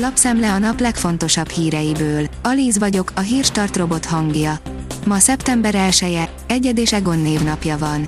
[0.00, 2.28] Lapszemle a nap legfontosabb híreiből.
[2.42, 4.58] Alíz vagyok, a hírstart robot hangja.
[5.06, 8.06] Ma szeptember 1-e, Egyed és Egon névnapja van.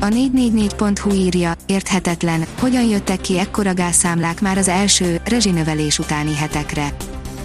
[0.00, 6.96] A 444.hu írja, érthetetlen, hogyan jöttek ki ekkora gázszámlák már az első, rezsinövelés utáni hetekre.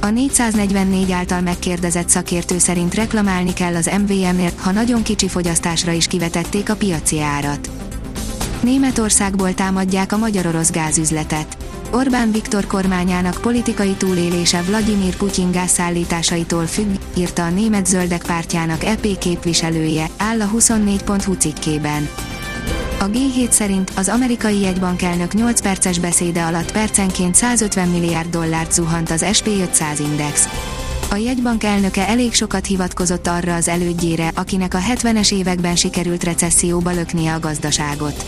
[0.02, 6.08] A 444 által megkérdezett szakértő szerint reklamálni kell az MVM-nél, ha nagyon kicsi fogyasztásra is
[6.08, 7.81] kivetették a piaci árat.
[8.62, 11.58] Németországból támadják a magyar-orosz gázüzletet.
[11.92, 19.18] Orbán Viktor kormányának politikai túlélése Vladimir Putyin gázszállításaitól függ, írta a német zöldek pártjának EP
[19.18, 22.10] képviselője, áll a 24.hu cikkében.
[23.00, 28.72] A G7 szerint az amerikai jegybank elnök 8 perces beszéde alatt percenként 150 milliárd dollárt
[28.72, 30.48] zuhant az SP500 index.
[31.14, 36.92] A jegybank elnöke elég sokat hivatkozott arra az elődjére, akinek a 70-es években sikerült recesszióba
[36.92, 38.26] löknie a gazdaságot.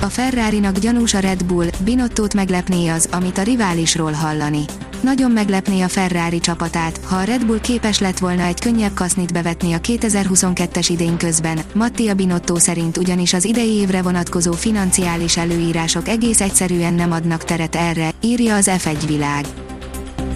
[0.00, 4.64] A Ferrari-nak gyanús a Red Bull, Binottót meglepné az, amit a riválisról hallani.
[5.00, 9.32] Nagyon meglepné a Ferrari csapatát, ha a Red Bull képes lett volna egy könnyebb kasznit
[9.32, 11.58] bevetni a 2022-es idén közben.
[11.74, 17.74] Mattia Binotto szerint ugyanis az idei évre vonatkozó financiális előírások egész egyszerűen nem adnak teret
[17.74, 19.46] erre, írja az F1 világ.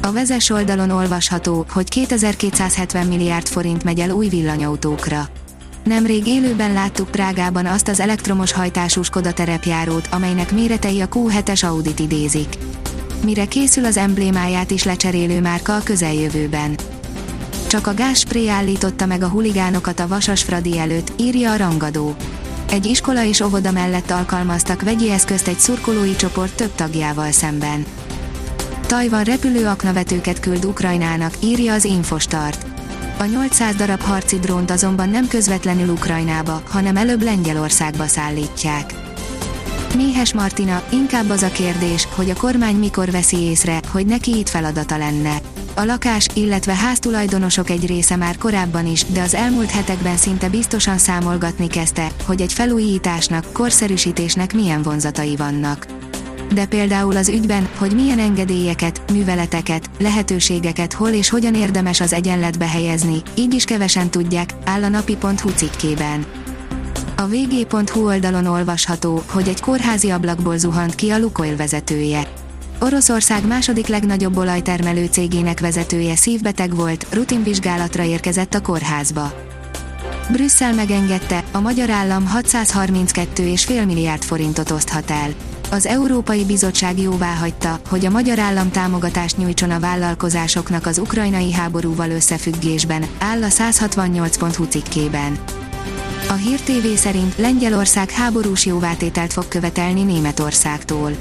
[0.04, 5.28] A vezes oldalon olvasható, hogy 2270 milliárd forint megy el új villanyautókra.
[5.84, 11.98] Nemrég élőben láttuk Prágában azt az elektromos hajtású Skoda terepjárót, amelynek méretei a Q7-es Audit
[11.98, 12.48] idézik.
[13.24, 16.74] Mire készül az emblémáját is lecserélő márka a közeljövőben.
[17.66, 22.14] Csak a gázspré állította meg a huligánokat a Vasas Fradi előtt, írja a rangadó.
[22.70, 27.84] Egy iskola és óvoda mellett alkalmaztak vegyi eszközt egy szurkolói csoport több tagjával szemben.
[28.92, 32.66] Tajvan repülőaknavetőket küld Ukrajnának, írja az Infostart.
[33.18, 38.94] A 800 darab harci drónt azonban nem közvetlenül Ukrajnába, hanem előbb Lengyelországba szállítják.
[39.96, 44.48] Méhes Martina, inkább az a kérdés, hogy a kormány mikor veszi észre, hogy neki itt
[44.48, 45.36] feladata lenne.
[45.74, 50.98] A lakás, illetve háztulajdonosok egy része már korábban is, de az elmúlt hetekben szinte biztosan
[50.98, 56.01] számolgatni kezdte, hogy egy felújításnak, korszerűsítésnek milyen vonzatai vannak
[56.52, 62.68] de például az ügyben, hogy milyen engedélyeket, műveleteket, lehetőségeket hol és hogyan érdemes az egyenletbe
[62.68, 66.26] helyezni, így is kevesen tudják, áll a napi.hu cikkében.
[67.16, 72.26] A vg.hu oldalon olvasható, hogy egy kórházi ablakból zuhant ki a Lukoil vezetője.
[72.80, 79.32] Oroszország második legnagyobb olajtermelő cégének vezetője szívbeteg volt, rutinvizsgálatra érkezett a kórházba.
[80.30, 85.34] Brüsszel megengedte, a magyar állam 632,5 milliárd forintot oszthat el
[85.72, 92.10] az Európai Bizottság jóváhagyta, hogy a magyar állam támogatást nyújtson a vállalkozásoknak az ukrajnai háborúval
[92.10, 95.38] összefüggésben, áll a 168.hu cikkében.
[96.28, 101.12] A Hír TV szerint Lengyelország háborús jóvátételt fog követelni Németországtól.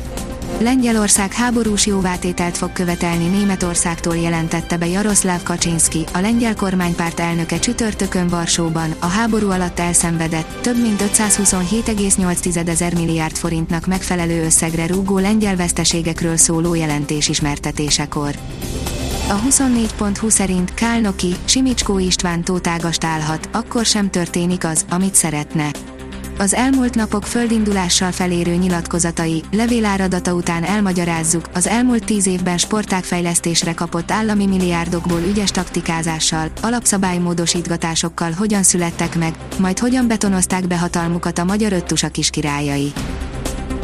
[0.63, 8.27] Lengyelország háborús jóvátételt fog követelni Németországtól jelentette be Jaroszláv Kaczynski, a lengyel kormánypárt elnöke csütörtökön
[8.27, 15.55] Varsóban, a háború alatt elszenvedett, több mint 527,8 ezer milliárd forintnak megfelelő összegre rúgó lengyel
[15.55, 18.35] veszteségekről szóló jelentés ismertetésekor.
[19.29, 25.72] A 24.20 szerint Kálnoki, Simicskó István tótágast állhat, akkor sem történik az, amit szeretne
[26.38, 34.12] az elmúlt napok földindulással felérő nyilatkozatai, levéláradata után elmagyarázzuk, az elmúlt tíz évben sportágfejlesztésre kapott
[34.12, 41.74] állami milliárdokból ügyes taktikázással, alapszabálymódosítgatásokkal hogyan születtek meg, majd hogyan betonozták be hatalmukat a magyar
[41.74, 42.91] öttusa királyai.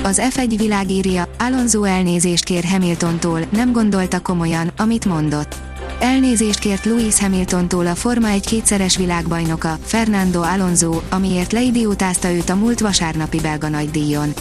[0.04, 5.56] Az F1 világírja, Alonso elnézést kér Hamiltontól, nem gondolta komolyan, amit mondott.
[6.00, 12.56] Elnézést kért Lewis Hamiltontól a Forma 1 kétszeres világbajnoka, Fernando Alonso, amiért leidiótázta őt a
[12.56, 14.34] múlt vasárnapi belga nagydíjon.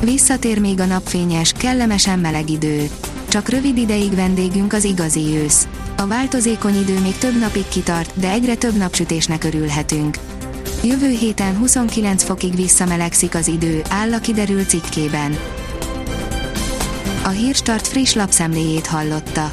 [0.00, 2.90] Visszatér még a napfényes, kellemesen meleg idő.
[3.28, 5.68] Csak rövid ideig vendégünk az igazi ősz.
[5.96, 10.16] A változékony idő még több napig kitart, de egyre több napsütésnek örülhetünk.
[10.82, 15.38] Jövő héten 29 fokig visszamelegszik az idő, áll a kiderült cikkében.
[17.24, 19.52] A Hírstart friss lapszemléjét hallotta.